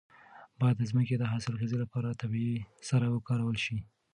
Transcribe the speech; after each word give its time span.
باید 0.59 0.75
د 0.79 0.83
ځمکې 0.91 1.15
د 1.17 1.23
حاصلخیزۍ 1.31 1.77
لپاره 1.83 2.17
طبیعي 2.21 2.57
سره 2.89 3.05
وکارول 3.09 3.57
شي. 3.65 3.77